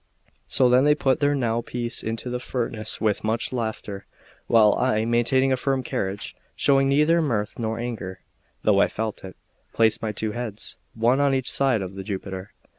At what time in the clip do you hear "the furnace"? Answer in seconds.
2.31-2.99